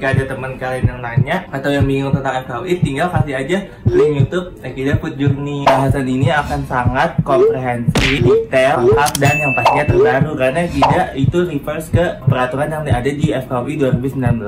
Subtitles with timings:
[0.00, 4.12] ketika ada teman kalian yang nanya atau yang bingung tentang FKUI, tinggal kasih aja link
[4.24, 5.68] YouTube Ekida Food Journey.
[5.68, 11.92] Bahasan ini akan sangat komprehensif, detail, lengkap, dan yang pastinya terbaru karena Ekida itu reverse
[11.92, 14.40] ke peraturan yang ada di FKUI 2019.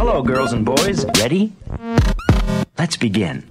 [0.00, 1.04] Hello, girls and boys.
[1.20, 1.52] Ready?
[2.80, 3.44] Let's begin.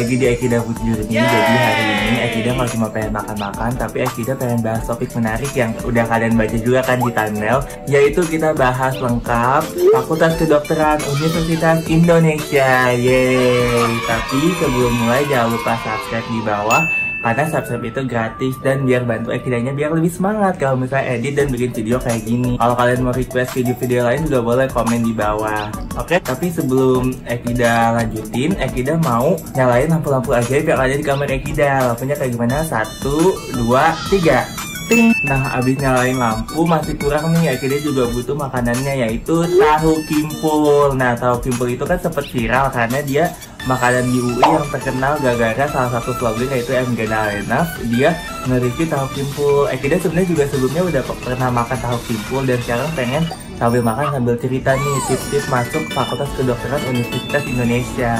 [0.00, 4.32] Lagi di Akida Food Journey Jadi hari ini Akida kalau cuma pengen makan-makan Tapi Akida
[4.32, 8.96] pengen bahas topik menarik yang udah kalian baca juga kan di thumbnail Yaitu kita bahas
[8.96, 9.62] lengkap
[9.92, 12.94] Fakultas Kedokteran Universitas Indonesia.
[12.94, 13.90] Yeay.
[14.06, 16.82] Tapi sebelum mulai jangan lupa subscribe di bawah
[17.20, 21.46] karena subscribe itu gratis dan biar bantu Ekidanya biar lebih semangat kalau misalnya edit dan
[21.52, 22.56] bikin video kayak gini.
[22.56, 25.68] Kalau kalian mau request video-video lain juga boleh komen di bawah.
[26.00, 31.92] Oke, tapi sebelum Ekida lanjutin, Ekida mau nyalain lampu-lampu aja biar ada di kamar Ekida.
[31.92, 32.64] Lampunya kayak gimana?
[32.64, 34.48] Satu, dua, tiga.
[34.90, 35.14] Ting.
[35.22, 37.54] Nah, abis nyalain lampu masih kurang nih.
[37.54, 40.90] Akhirnya juga butuh makanannya yaitu tahu kimpul.
[40.98, 43.24] Nah, tahu kimpul itu kan sempat viral karena dia
[43.68, 48.16] makanan di UI yang terkenal gara-gara salah satu vlogger yaitu M Genalena dia
[48.48, 49.68] nge-review tahu kimpul.
[49.68, 53.24] Akhirnya sebenarnya juga sebelumnya udah pernah makan tahu kimpul dan sekarang pengen
[53.60, 58.12] sambil makan sambil cerita nih tips-tips masuk Fakultas Kedokteran Universitas Indonesia.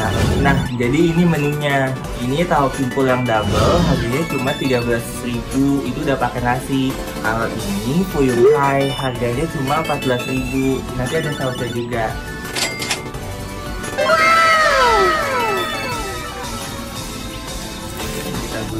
[0.44, 1.88] Nah, jadi ini menunya.
[2.20, 6.92] Ini tahu kimpul yang double, harganya cuma 13.000 itu udah pakai nasi.
[7.24, 7.48] Kalau
[7.89, 12.12] ini Fuyung Hai, harganya cuma 14.000 Nanti ada sausnya juga.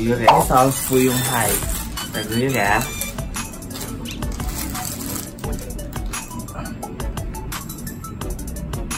[0.01, 0.33] Guyur ya.
[0.33, 1.53] Ini saus Fuyung Hai.
[2.09, 2.81] Kita guyur ya.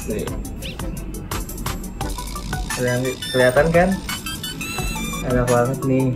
[0.06, 0.26] Nih.
[2.78, 3.02] Kelihatan,
[3.34, 3.88] kelihatan kan?
[5.26, 6.06] Enak banget nih.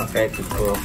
[0.00, 0.78] Oke, cukup.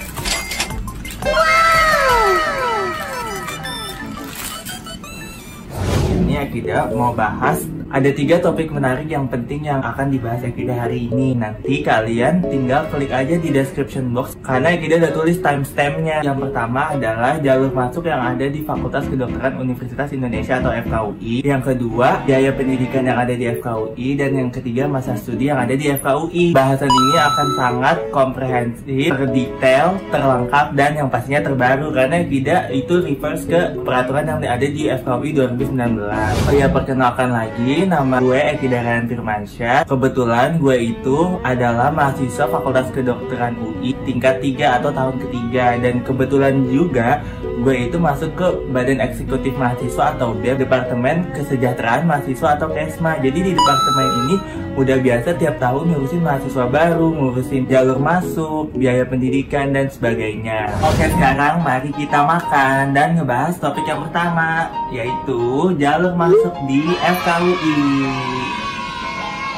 [6.11, 7.63] Ini Akida mau bahas
[7.95, 11.31] ada tiga topik menarik yang penting yang akan dibahas Akida hari ini.
[11.31, 16.19] Nanti kalian tinggal klik aja di description box karena Akida udah tulis timestampnya.
[16.19, 21.47] Yang pertama adalah jalur masuk yang ada di Fakultas Kedokteran Universitas Indonesia atau FKUI.
[21.47, 25.71] Yang kedua, biaya pendidikan yang ada di FKUI dan yang ketiga masa studi yang ada
[25.71, 26.51] di FKUI.
[26.51, 33.47] Bahasan ini akan sangat komprehensif, terdetail, terlengkap dan yang pastinya terbaru karena Akida itu reverse
[33.47, 36.51] ke peraturan yang ada di FKUI 2019.
[36.51, 39.85] Oh ya perkenalkan lagi nama gue Eki Darayan Firmansyah.
[39.85, 46.65] Kebetulan gue itu adalah mahasiswa Fakultas Kedokteran UI tingkat 3 atau tahun ketiga dan kebetulan
[46.67, 47.21] juga
[47.63, 53.23] gue itu masuk ke Badan Eksekutif Mahasiswa atau BEM Departemen Kesejahteraan Mahasiswa atau KESMA.
[53.23, 54.35] Jadi di departemen ini
[54.75, 60.67] udah biasa tiap tahun ngurusin mahasiswa baru, ngurusin jalur masuk, biaya pendidikan dan sebagainya.
[60.83, 67.74] Oke sekarang mari kita makan dan ngebahas topik yang pertama yaitu jalur masuk di FKUI.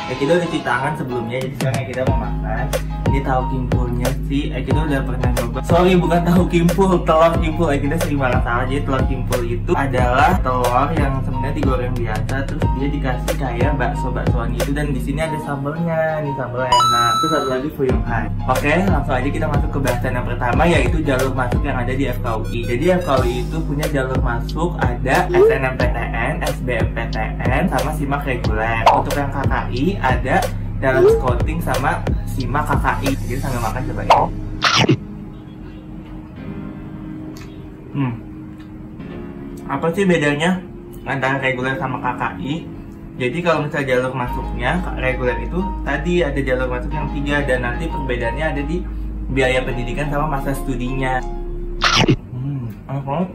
[0.08, 2.66] Ya kita udah cuci tangan sebelumnya jadi sekarang kita mau makan.
[3.08, 5.60] Ini tahu kimpulnya sih, eh kita udah pernah coba.
[5.64, 7.72] Sorry bukan tahu kimpul, telur kimpul.
[7.72, 8.66] Eh kita sering banget salah.
[8.68, 14.12] Jadi telur kimpul itu adalah telur yang sebenarnya digoreng biasa, terus dia dikasih kayak bakso
[14.12, 16.20] baksoan gitu dan di sini ada sambelnya.
[16.20, 17.12] Nih sambelnya enak.
[17.24, 18.28] Terus satu lagi fuyung hai.
[18.52, 22.04] Oke, langsung aja kita masuk ke bahasan yang pertama yaitu jalur masuk yang ada di
[22.12, 22.60] FKUI.
[22.68, 28.84] Jadi FKUI itu punya jalur masuk ada SNMPTN, SBMPTN, sama SIMAK reguler.
[28.92, 30.36] Untuk yang KKI ada
[30.78, 32.02] dalam scouting sama
[32.38, 33.10] SIMAK KKI.
[33.26, 34.20] Jadi sambil makan coba ya.
[37.98, 38.14] Hmm.
[39.68, 40.62] Apa sih bedanya
[41.04, 42.78] antara reguler sama KKI?
[43.18, 47.90] Jadi kalau misalnya jalur masuknya reguler itu tadi ada jalur masuk yang tiga dan nanti
[47.90, 48.86] perbedaannya ada di
[49.34, 51.18] biaya pendidikan sama masa studinya.
[52.30, 52.70] Hmm?
[52.86, 53.26] Jadi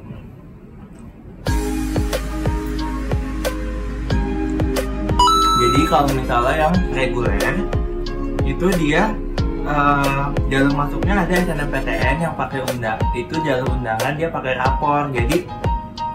[5.93, 7.55] kalau misalnya yang reguler
[8.49, 9.13] itu dia
[9.69, 15.13] eh, jalur masuknya ada SNMPTN yang pakai undang itu jalur undangan dia pakai rapor.
[15.13, 15.45] Jadi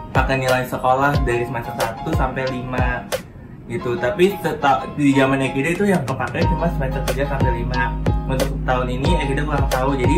[0.09, 3.93] pakai nilai sekolah dari semester 1 sampai 5 gitu.
[4.01, 7.93] Tapi seta- di zamannya kita itu yang kepakai cuma semester 3 sampai 5
[8.25, 9.93] untuk tahun ini kita kurang tahu.
[9.93, 10.17] Jadi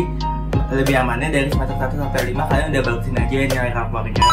[0.72, 4.24] lebih amannya dari semester 1 sampai 5 kalian udah bagusin aja nilai rapornya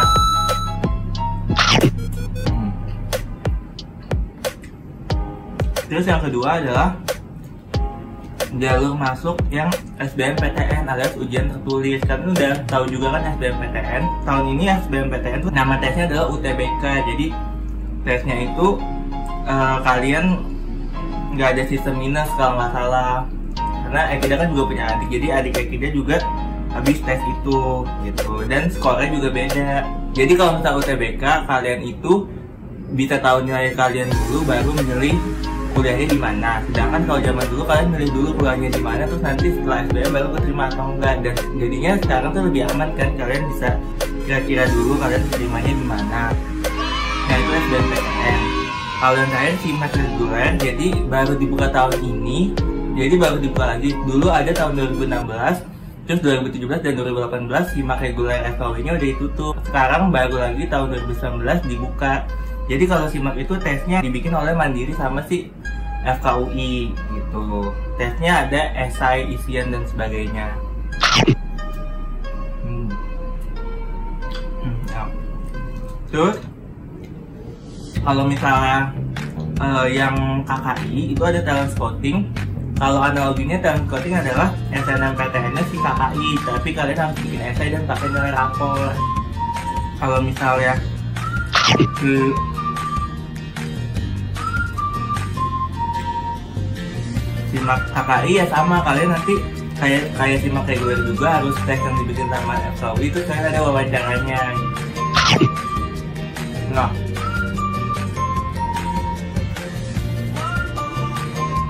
[5.88, 7.00] terus yang kedua adalah
[8.56, 9.68] jalur masuk yang
[10.00, 12.00] SBMPTN alias ujian tertulis.
[12.07, 17.28] Kalian udah tahu juga kan SBMPTN tahun ini SBMPTN tuh nama tesnya adalah UTBK jadi
[18.07, 18.68] tesnya itu
[19.44, 20.25] eh, kalian
[21.36, 23.28] nggak ada sistem minus kalau nggak salah.
[23.57, 26.18] Karena Ekida kan juga punya adik jadi adik Ekida juga
[26.72, 27.60] habis tes itu
[28.07, 28.31] gitu.
[28.48, 29.72] Dan skornya juga beda.
[30.16, 32.28] Jadi kalau misal UTBK kalian itu
[32.95, 35.19] bisa tahu nilai kalian dulu baru memilih
[35.77, 36.51] kuliahnya di mana.
[36.65, 40.27] Sedangkan kalau zaman dulu kalian milih dulu kuliahnya di mana terus nanti setelah SBM baru
[40.33, 41.15] keterima atau enggak.
[41.21, 43.69] Dan jadinya sekarang tuh lebih aman kan kalian bisa
[44.25, 46.21] kira-kira dulu kalian terimanya di mana.
[47.29, 48.41] Nah itu SBMPTN
[48.97, 52.39] kalau yang terakhir simak reguler jadi baru dibuka tahun ini.
[52.97, 53.94] Jadi baru dibuka lagi.
[53.94, 55.77] Dulu ada tahun 2016
[56.07, 59.53] Terus 2017 dan 2018 simak reguler FKW nya udah ditutup.
[59.68, 62.24] Sekarang baru lagi tahun 2019 dibuka.
[62.71, 65.51] Jadi kalau simak itu tesnya dibikin oleh Mandiri sama si
[66.05, 70.53] FKUI gitu Tesnya ada esai, isian dan sebagainya
[72.67, 72.91] Hmm.
[74.59, 75.03] Hmm, ya.
[76.11, 76.35] Terus
[78.03, 78.91] kalau misalnya
[79.59, 80.15] eh, yang
[80.47, 82.27] KKI itu ada talent scouting
[82.77, 87.83] kalau analoginya talent scouting adalah SNMPTN nya si KKI tapi kalian harus bikin essay dan
[87.83, 88.79] pakai nilai rapor
[89.97, 90.77] kalau misalnya
[92.00, 92.31] ke
[97.57, 98.77] simak KKI ya sama.
[98.86, 99.33] Kalian nanti
[99.81, 104.42] kayak kayak simak reguler juga harus tes yang dibikin sama FKUI itu kalian ada wawancaranya.
[106.71, 106.92] Nah.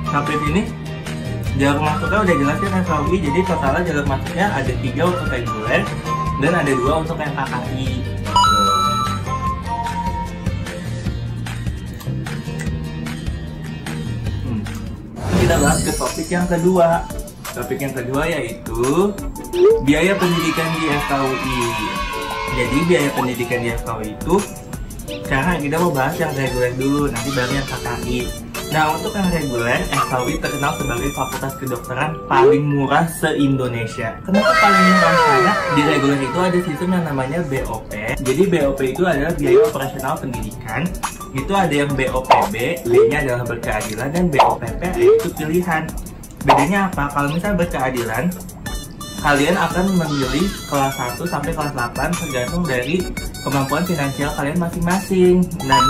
[0.08, 0.62] Sampai sini
[1.58, 5.82] jalur masuknya udah jelas ya FKUI jadi totalnya jalur masuknya ada tiga untuk reguler
[6.38, 8.17] dan ada dua untuk yang KKI
[15.48, 17.08] kita bahas ke topik yang kedua
[17.56, 19.16] topik yang kedua yaitu
[19.88, 21.64] biaya pendidikan di FKUI
[22.52, 24.36] jadi biaya pendidikan di FKUI itu
[25.24, 28.20] sekarang kita mau bahas yang reguler dulu nanti baru yang KKI
[28.68, 34.20] Nah untuk yang reguler, FKUI terkenal sebagai fakultas kedokteran paling murah se-Indonesia.
[34.28, 35.16] Kenapa paling murah?
[35.16, 37.96] Karena di reguler itu ada sistem yang namanya BOP.
[38.20, 40.84] Jadi BOP itu adalah biaya operasional pendidikan.
[41.36, 42.56] Itu ada yang BOPB,
[42.88, 45.84] B-nya adalah berkeadilan, dan BOPP itu pilihan.
[46.46, 47.12] Bedanya apa?
[47.12, 48.24] Kalau misalnya berkeadilan,
[49.20, 53.04] kalian akan memilih kelas 1 sampai kelas 8 tergantung dari
[53.44, 55.36] kemampuan finansial kalian masing-masing.
[55.66, 55.84] Dan,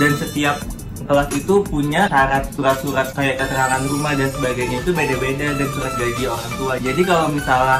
[0.00, 0.56] dan setiap
[1.04, 6.24] kelas itu punya syarat surat-surat kayak keterangan rumah dan sebagainya itu beda-beda dan surat gaji
[6.28, 6.74] orang tua.
[6.80, 7.78] Jadi kalau misalnya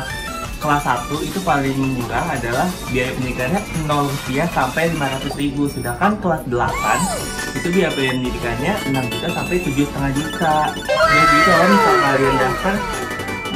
[0.60, 5.64] kelas 1 itu paling murah adalah biaya pendidikannya 0 rupiah sampai 500 ribu.
[5.66, 10.54] Sedangkan kelas 8 itu biaya pendidikannya 6 juta sampai 7,5 juta.
[10.84, 12.74] Jadi kalau misal kalian daftar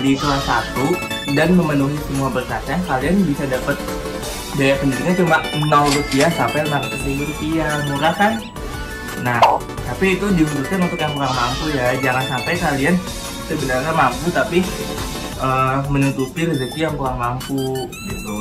[0.01, 3.77] di kelas 1 dan memenuhi semua berkasnya kalian bisa dapat
[4.57, 7.71] biaya pendidikan cuma 0 rupiah sampai 500 ribu rupiah.
[7.93, 8.33] Murah kan?
[9.21, 9.41] Nah,
[9.87, 11.95] tapi itu dikhususkan untuk yang kurang mampu ya.
[12.01, 12.97] Jangan sampai kalian
[13.45, 14.65] sebenarnya mampu tapi
[15.45, 18.37] eh, menutupi rezeki yang kurang mampu gitu.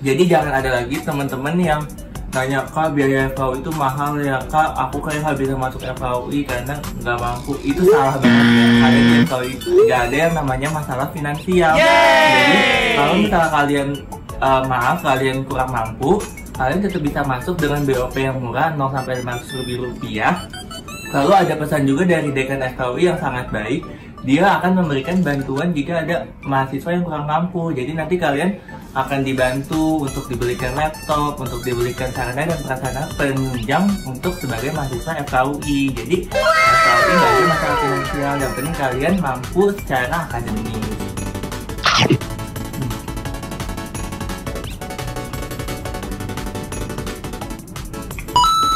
[0.00, 1.82] Jadi jangan ada lagi teman-teman yang
[2.30, 6.78] nanya kak biaya FKUI itu mahal ya kak aku kayak nggak bisa masuk FKUI karena
[7.02, 9.52] nggak mampu itu salah banget ya kalian di FKUI
[9.90, 12.56] nggak ada yang namanya masalah finansial jadi
[12.94, 13.88] kalau misalnya kalian
[14.30, 16.22] eh, maaf kalian kurang mampu
[16.60, 20.44] kalian tetap bisa masuk dengan BOP yang murah 0 sampai 500 ribu rupiah.
[21.10, 23.80] Lalu ada pesan juga dari Dekan FKUI yang sangat baik.
[24.20, 27.72] Dia akan memberikan bantuan jika ada mahasiswa yang kurang mampu.
[27.72, 28.52] Jadi nanti kalian
[28.92, 35.96] akan dibantu untuk dibelikan laptop, untuk dibelikan sarana dan prasarana penunjang untuk sebagai mahasiswa FKUI.
[35.96, 38.34] Jadi FKUI nggak ada masalah finansial.
[38.36, 40.84] Yang penting kalian mampu secara akademis.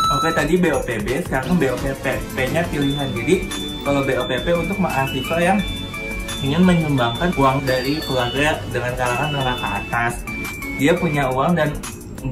[0.09, 2.05] Oke tadi BOPB, sekarang BOPP.
[2.33, 3.09] P-nya pilihan.
[3.13, 5.59] Jadi BOPP untuk mahasiswa yang
[6.41, 10.13] ingin menyumbangkan uang dari keluarga dengan kalangan menengah ke atas.
[10.81, 11.73] Dia punya uang dan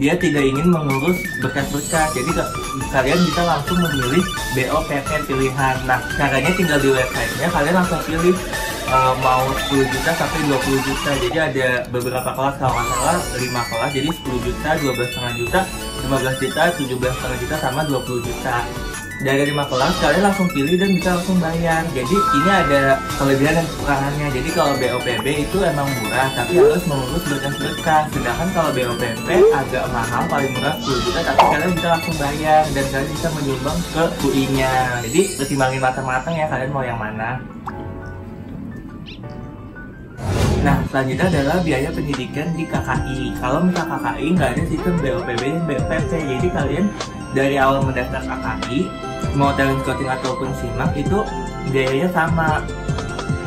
[0.01, 2.17] dia tidak ingin mengurus berkas-berkas.
[2.17, 2.53] Jadi ka-
[2.93, 4.25] kalian bisa langsung memilih
[4.57, 5.77] BOPP pilihan.
[5.85, 8.37] Nah, caranya tinggal di websitenya kalian langsung pilih
[8.89, 11.11] uh, mau 10 juta sampai 20 juta.
[11.29, 13.91] Jadi ada beberapa kelas kalau nggak salah 5 kelas.
[13.93, 15.61] Jadi 10 juta, 12,5 juta,
[16.09, 18.57] 15 juta, 17,5 juta sama 20 juta.
[19.23, 21.87] Dari lima kelas kalian langsung pilih dan bisa langsung bayar.
[21.95, 24.27] Jadi ini ada kelebihan dan kekurangannya.
[24.35, 28.05] Jadi kalau BOPB itu emang murah tapi harus mengurus berkas-berkas.
[28.11, 32.85] Sedangkan kalau BOPP agak mahal paling murah 10 juta tapi kalian bisa langsung bayar dan
[32.91, 34.73] kalian bisa menyumbang ke UI nya
[35.07, 37.39] jadi pertimbangin matang-matang ya kalian mau yang mana?
[40.63, 43.35] Nah, selanjutnya adalah biaya pendidikan di KKI.
[43.43, 46.87] Kalau misal KKI nggak ada sistem BOPB dan BOPP, jadi kalian
[47.35, 48.87] dari awal mendaftar KKI,
[49.35, 51.19] mau talent scouting ataupun simak itu
[51.71, 52.61] biayanya sama.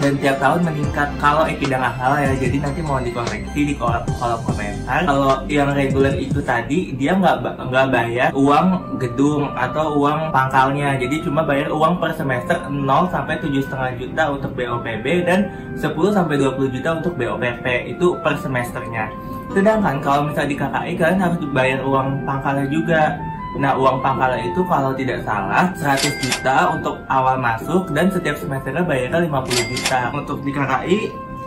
[0.03, 1.07] Dan tiap tahun meningkat.
[1.23, 5.07] Kalau Ekida nggak salah ya jadi nanti mau dikoreksi di kolom, kolom komentar.
[5.07, 7.41] Kalau yang reguler itu tadi dia nggak
[7.71, 10.99] nggak bayar uang gedung atau uang pangkalnya.
[10.99, 15.39] Jadi cuma bayar uang per semester 0 sampai 7,5 juta untuk BOPB dan
[15.79, 17.65] 10 sampai 20 juta untuk BOPP
[17.95, 19.09] itu per semesternya.
[19.55, 23.15] Sedangkan kalau misalnya di KKI kalian harus bayar uang pangkalnya juga
[23.55, 28.83] Nah, uang pangkalnya itu kalau tidak salah 100 juta untuk awal masuk dan setiap semesternya
[28.83, 29.99] bayarnya 50 juta.
[30.11, 30.99] Untuk di KKI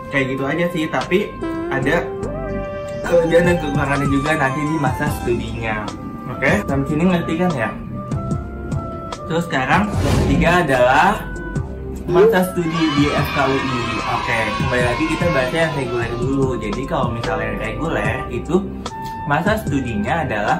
[0.09, 1.29] kayak gitu aja sih, tapi
[1.69, 2.01] ada
[3.05, 5.85] kelebihan dan kekurangannya juga nanti di masa studinya.
[6.33, 7.69] Oke, sampai sini ngerti kan ya?
[9.29, 11.09] Terus sekarang yang ketiga adalah
[12.09, 13.81] masa studi di FKUI.
[14.17, 16.49] Oke, kembali lagi kita baca yang reguler dulu.
[16.57, 18.65] Jadi kalau misalnya reguler itu
[19.29, 20.57] masa studinya adalah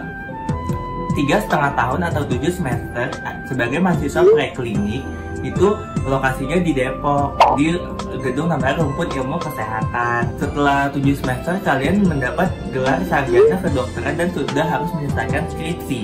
[1.17, 3.07] tiga setengah tahun atau tujuh semester
[3.49, 5.03] sebagai mahasiswa preklinik
[5.39, 5.67] itu
[6.03, 7.71] lokasinya di Depok di
[8.19, 10.27] gedung namanya Rumput Ilmu Kesehatan.
[10.35, 15.99] Setelah tujuh semester kalian mendapat gelar sarjana kedokteran dan sudah harus menyelesaikan skripsi.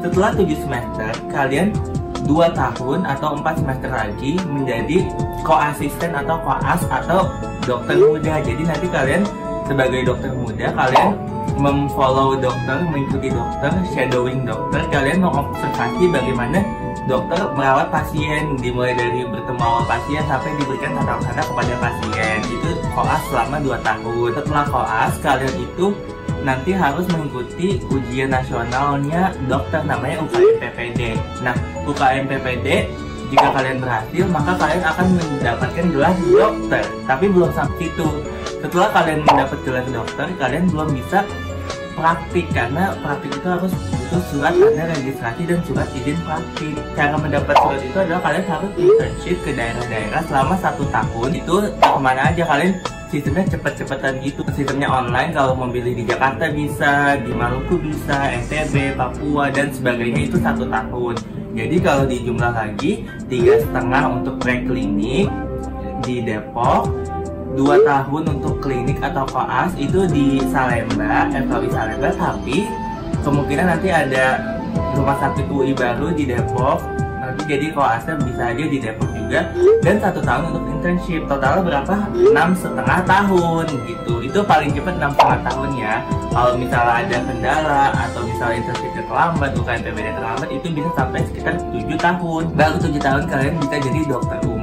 [0.00, 1.76] Setelah tujuh semester kalian
[2.24, 5.04] dua tahun atau empat semester lagi menjadi
[5.44, 7.28] koasisten atau koas atau
[7.68, 8.40] dokter muda.
[8.40, 9.22] Jadi nanti kalian
[9.68, 11.08] sebagai dokter muda kalian
[11.56, 16.60] memfollow dokter, mengikuti dokter, shadowing dokter, kalian mengobservasi bagaimana
[17.08, 22.38] dokter merawat pasien dimulai dari bertemu awal pasien sampai diberikan tanda-tanda kepada pasien.
[22.46, 24.30] Itu koas selama 2 tahun.
[24.36, 25.86] Setelah koas kalian itu
[26.40, 31.00] nanti harus mengikuti ujian nasionalnya dokter namanya UKM PPD
[31.44, 31.52] nah
[31.84, 32.88] UKM PPD
[33.28, 36.84] jika kalian berhasil maka kalian akan mendapatkan gelar dokter.
[37.06, 38.08] Tapi belum sampai situ
[38.60, 41.24] setelah kalian mendapat gelar dokter kalian belum bisa
[42.00, 46.74] praktik karena praktik itu harus butuh surat tanda registrasi dan surat izin praktik.
[46.96, 51.30] Cara mendapat surat itu adalah kalian harus internship ke daerah-daerah selama satu tahun.
[51.36, 52.72] Itu ke mana aja kalian
[53.12, 54.40] sistemnya cepet-cepetan gitu.
[54.56, 60.36] Sistemnya online kalau memilih di Jakarta bisa di Maluku bisa NTB Papua dan sebagainya itu
[60.40, 61.14] satu tahun.
[61.52, 65.28] Jadi kalau dijumlah lagi tiga setengah untuk preklinik
[66.00, 66.88] di Depok
[67.58, 72.70] dua tahun untuk klinik atau koas itu di Salemba, FKUI Salemba, tapi
[73.26, 74.38] kemungkinan nanti ada
[74.94, 76.78] rumah sakit UI baru di Depok.
[77.20, 79.50] Nanti jadi koasnya bisa aja di Depok juga.
[79.86, 81.22] Dan satu tahun untuk internship.
[81.30, 81.94] Totalnya berapa?
[82.10, 84.14] Enam setengah tahun gitu.
[84.24, 85.94] Itu paling cepat enam setengah tahun ya.
[86.30, 91.54] Kalau misalnya ada kendala atau misalnya internshipnya terlambat, bukan PBD terlambat, itu bisa sampai sekitar
[91.70, 92.42] 7 tahun.
[92.54, 94.59] Baru 7 tahun kalian bisa jadi dokter umum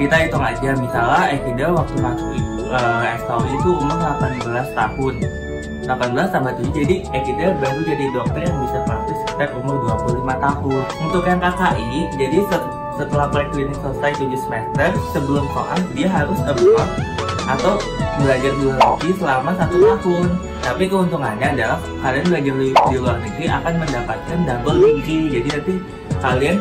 [0.00, 2.32] kita hitung aja misalnya Ekida waktu masuk
[2.72, 5.14] uh, itu umur 18 tahun.
[5.84, 9.76] 18 tambah 7 jadi Ekida baru jadi dokter yang bisa praktis sekitar umur
[10.08, 10.84] 25 tahun.
[11.04, 16.88] Untuk yang KKI jadi set- setelah preklinik selesai 7 semester sebelum koas dia harus abroad
[17.48, 17.76] atau
[18.20, 20.26] belajar di luar negeri selama satu tahun.
[20.60, 25.24] Tapi keuntungannya adalah kalian belajar di luar negeri akan mendapatkan double degree.
[25.28, 25.74] Jadi nanti
[26.20, 26.56] kalian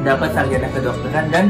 [0.00, 1.46] dapat sarjana kedokteran dan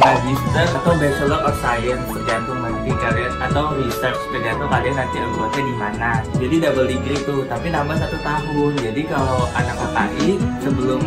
[0.00, 5.74] magister atau bachelor of science tergantung nanti kalian atau research tergantung kalian nanti anggotanya di
[5.76, 6.10] mana.
[6.40, 8.72] Jadi double degree itu tapi nambah satu tahun.
[8.80, 10.30] Jadi kalau anak KKI
[10.64, 11.02] sebelum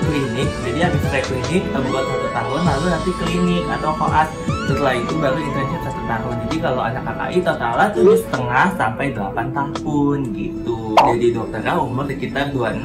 [0.00, 4.28] klinik jadi habis klinik buat satu tahun lalu nanti klinik atau koas.
[4.68, 6.34] Setelah itu baru internship satu tahun.
[6.46, 10.92] Jadi kalau anak KKI totalnya tujuh setengah sampai 8 tahun gitu.
[11.00, 12.84] Jadi dokternya umur sekitar 26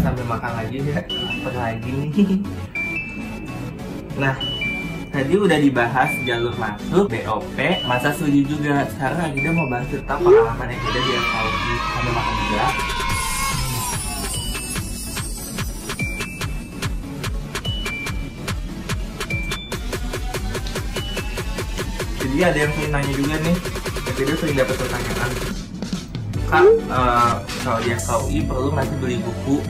[0.00, 2.10] sambil makan lagi ya lapar lagi nih
[4.20, 4.36] Nah,
[5.08, 7.56] tadi udah dibahas jalur masuk, BOP,
[7.88, 8.84] masa studi juga.
[8.92, 11.74] Sekarang kita mau bahas tentang pengalaman yang kita di FKUI.
[11.80, 12.66] Ada makan juga.
[22.20, 23.56] Jadi ada yang sering nanya juga nih,
[24.20, 25.30] kita sering dapat pertanyaan.
[26.44, 27.32] Kak, eh,
[27.64, 29.64] kalau di FKUI perlu nggak sih beli buku?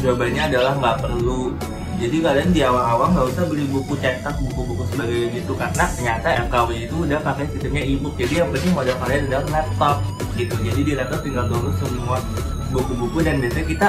[0.00, 1.52] Jawabannya adalah nggak perlu
[1.98, 6.70] jadi kalian di awal-awal nggak usah beli buku cetak buku-buku sebagai gitu karena ternyata FKW
[6.86, 8.14] itu udah pakai sistemnya e-book.
[8.14, 9.96] Jadi yang penting modal kalian adalah laptop
[10.38, 10.54] gitu.
[10.62, 12.22] Jadi di laptop tinggal download semua
[12.70, 13.88] buku-buku dan biasanya kita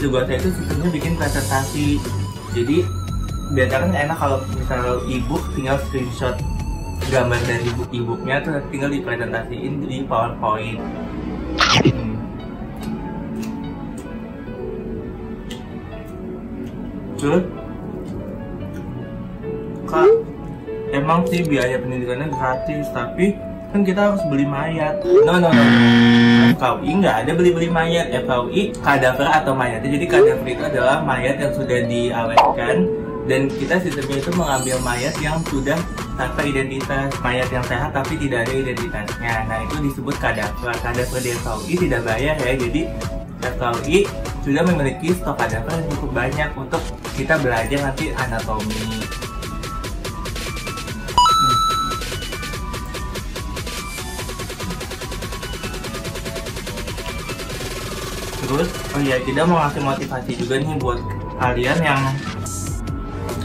[0.00, 1.88] tugasnya itu sistemnya bikin presentasi.
[2.56, 2.76] Jadi
[3.52, 6.36] biasanya kan enak kalau misalnya ebook tinggal screenshot
[7.12, 10.80] gambar dari ebook ebooknya tuh tinggal dipresentasiin di powerpoint
[17.22, 17.46] terus
[19.86, 20.10] kak
[20.90, 23.38] emang sih biaya pendidikannya gratis tapi
[23.72, 25.00] kan kita harus beli mayat.
[25.24, 25.64] No no no.
[26.60, 28.12] FKUI nggak ada beli-beli mayat.
[28.12, 32.84] FKUI kadaver atau mayat jadi kadaver itu adalah mayat yang sudah diawetkan
[33.24, 35.80] dan kita sistemnya itu mengambil mayat yang sudah
[36.20, 39.34] tanpa identitas mayat yang sehat tapi tidak ada identitasnya.
[39.48, 42.82] Nah itu disebut kadaver kadaver di FKUI tidak bayar ya jadi
[43.42, 44.06] FKUI
[44.46, 46.82] sudah memiliki stok kadaver yang cukup banyak untuk
[47.18, 49.02] kita belajar nanti anatomi.
[58.42, 61.00] Terus, oh iya, kita mau ngasih motivasi juga nih buat
[61.40, 62.00] kalian yang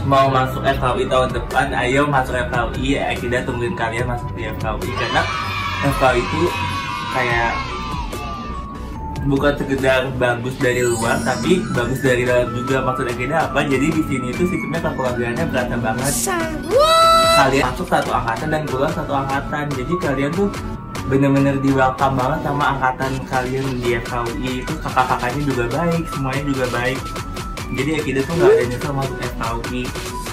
[0.04, 4.90] mau masuk FKUI tahun depan, ayo masuk FKUI, ya kita tungguin kalian masuk di FKUI
[5.00, 5.22] karena
[5.96, 6.42] FKUI itu
[7.16, 7.77] kayak
[9.26, 12.84] bukan sekedar bagus dari luar tapi bagus dari dalam juga.
[12.84, 13.60] Maksudnya kita apa?
[13.66, 16.12] Jadi di sini itu sistemnya kekeluargaannya berasa banget.
[17.38, 19.64] Kalian masuk satu angkatan dan keluar satu angkatan.
[19.74, 20.48] Jadi kalian tuh
[21.08, 26.66] bener-bener di welcome banget sama angkatan kalian di FKUI itu kakak-kakaknya juga baik semuanya juga
[26.70, 27.00] baik.
[27.68, 29.84] Jadi ya kita tuh nggak ada nyesel masuk FKUI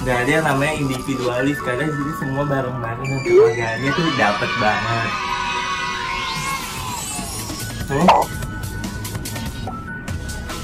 [0.04, 1.58] nggak ada yang namanya individualis.
[1.64, 5.10] Karena jadi semua bareng-bareng dan keluarganya tuh dapet banget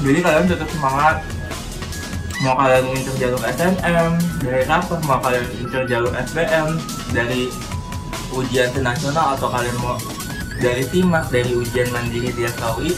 [0.03, 1.17] jadi kalian tetap semangat.
[2.43, 6.69] Mau kalian ngincer jalur SNM dari apa mau kalian ngincer jalur SBM
[7.15, 7.47] dari
[8.35, 9.95] ujian nasional atau kalian mau
[10.59, 12.91] dari TIMAK dari ujian mandiri di FKUI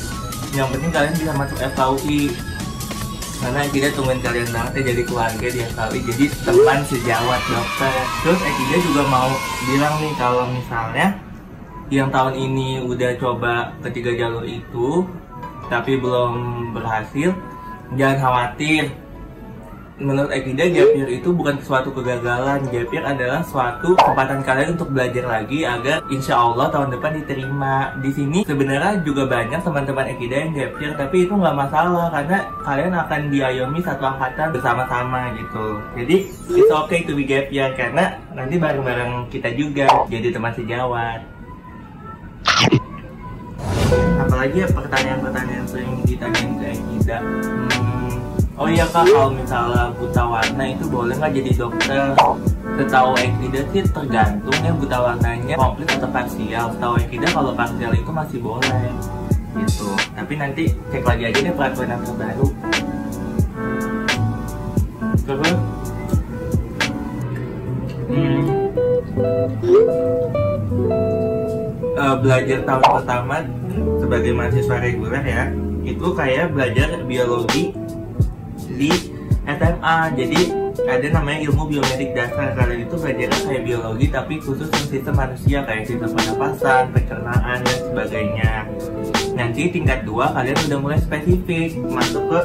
[0.57, 2.33] yang penting kalian bisa masuk FKUI
[3.43, 7.95] karena kita tungguin kalian banget ya jadi keluarga di FKUI jadi teman sejawat dokter.
[8.25, 9.29] Terus Ekida juga mau
[9.69, 11.07] bilang nih kalau misalnya
[11.93, 15.05] yang tahun ini udah coba ketiga jalur itu
[15.75, 16.33] tapi belum
[16.71, 17.35] berhasil
[17.99, 18.95] jangan khawatir.
[19.95, 22.67] Menurut Ekida gap year itu bukan suatu kegagalan.
[22.67, 27.95] Gap year adalah suatu kesempatan kalian untuk belajar lagi agar insya Allah tahun depan diterima.
[28.03, 32.39] Di sini sebenarnya juga banyak teman-teman Ekida yang gap year tapi itu nggak masalah karena
[32.67, 35.79] kalian akan diayomi satu angkatan bersama-sama gitu.
[35.95, 36.17] Jadi
[36.59, 41.34] it's okay to be gap year karena nanti bareng-bareng kita juga jadi teman sejawat
[44.35, 48.19] apalagi ya pertanyaan-pertanyaan sering ditanyain ke Ekida hmm,
[48.59, 52.03] oh iya kak kalau misalnya buta warna itu boleh nggak jadi dokter?
[52.75, 55.55] Setahu Ekida sih tergantung ya buta warnanya.
[55.55, 56.67] Komplit atau parsial.
[56.75, 58.91] Setahu Ekida kalau parsial itu masih boleh
[59.55, 59.95] gitu.
[60.19, 62.47] Tapi nanti cek lagi aja deh peraturan yang terbaru.
[65.23, 65.59] Terus?
[68.11, 68.43] Hmm,
[72.03, 73.37] eh, belajar tahun pertama
[74.01, 75.45] sebagai mahasiswa reguler ya
[75.85, 77.77] itu kayak belajar biologi
[78.75, 78.91] di
[79.45, 84.87] SMA jadi ada namanya ilmu biomedik dasar kalian itu belajar kayak biologi tapi khusus yang
[84.91, 88.53] sistem manusia kayak sistem pernapasan, pencernaan dan sebagainya.
[89.39, 92.41] Nanti tingkat 2 kalian udah mulai spesifik masuk ke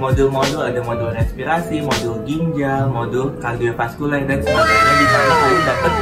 [0.00, 0.62] modul-modul.
[0.64, 4.92] Ada modul respirasi, modul ginjal, modul kardiovaskuler dan sebagainya.
[4.96, 5.92] Di mana kalian dapat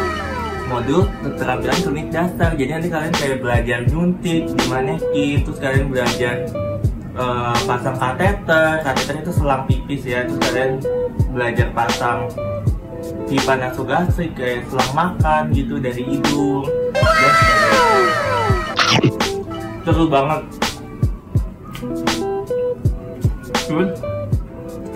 [0.66, 2.50] modul keterampilan klinik dasar.
[2.54, 6.34] Jadi nanti kalian kayak belajar nyuntik dimanekin terus kalian belajar
[7.14, 8.82] eh, pasang kateter.
[8.82, 10.26] Kateter itu selang pipis ya.
[10.26, 10.72] Terus kalian
[11.30, 12.28] belajar pasang
[13.26, 17.32] pipa nasogastrik kayak selang makan gitu dari hidung dan
[19.86, 20.42] seru banget.
[23.66, 23.90] Terus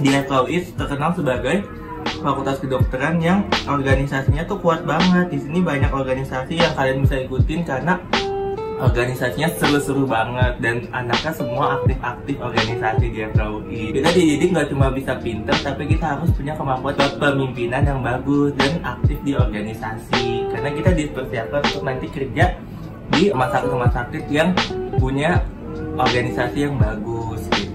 [0.00, 1.79] di FKUI terkenal sebagai
[2.20, 5.33] fakultas kedokteran yang organisasinya tuh kuat banget.
[5.33, 7.96] Di sini banyak organisasi yang kalian bisa ikutin karena
[8.80, 13.83] organisasinya seru-seru banget dan anaknya semua aktif-aktif organisasi di FKUI.
[13.92, 18.80] Kita dididik nggak cuma bisa pinter, tapi kita harus punya kemampuan pemimpinan yang bagus dan
[18.80, 20.48] aktif di organisasi.
[20.48, 22.56] Karena kita dipersiapkan untuk nanti kerja
[23.12, 24.56] di rumah sakit-rumah sakit yang
[24.96, 25.44] punya
[26.00, 27.69] organisasi yang bagus gitu.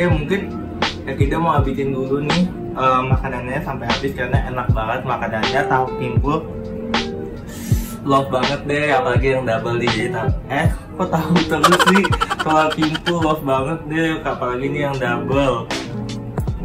[0.00, 0.40] Deh mungkin
[1.04, 5.86] ya kita mau habisin dulu nih eh, makanannya sampai habis karena enak banget makanannya tahu
[6.00, 6.40] timbul.
[8.00, 12.04] Love banget deh apalagi yang double di jahitan eh kok tahu terus sih?
[12.40, 15.68] Kalau timbul love banget deh apalagi ini yang double.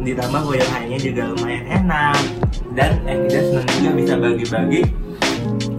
[0.00, 2.20] Ditambah goyangannya juga lumayan enak.
[2.72, 4.82] Dan Akida senang juga bisa bagi-bagi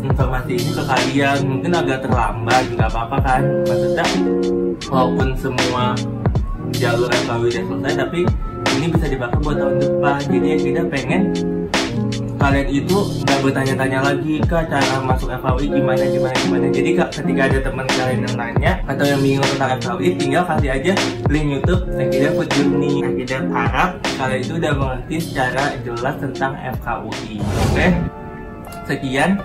[0.05, 1.37] informasi ini ke kalian.
[1.41, 3.41] Mungkin agak terlambat nggak apa-apa kan?
[3.65, 4.05] Maksudnya
[4.93, 5.97] walaupun semua
[6.75, 8.19] jalur FKW udah selesai tapi
[8.77, 10.19] ini bisa dipakai buat tahun depan.
[10.27, 11.21] Jadi Akida pengen
[12.37, 16.65] kalian itu nggak bertanya-tanya lagi ke cara masuk FKWI gimana gimana gimana.
[16.69, 20.93] Jadi ketika ada teman kalian yang nanya atau yang bingung tentang FKWI tinggal kasih aja
[21.33, 23.89] link YouTube Akida Food Journey Akida harap
[24.21, 27.87] kalian itu udah mengerti secara jelas tentang FKUI oke
[28.85, 29.41] sekian